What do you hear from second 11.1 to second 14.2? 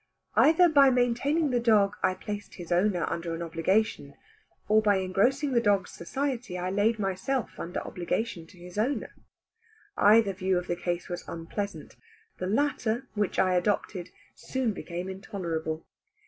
unpleasant; the latter, which I adopted,